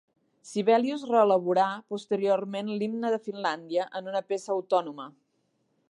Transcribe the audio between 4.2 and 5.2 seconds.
peça autònoma.